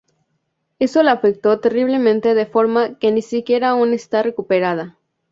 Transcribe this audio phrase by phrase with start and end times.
[0.79, 4.97] Eso le afectó terriblemente de forma que ni siquiera aún está recuperada.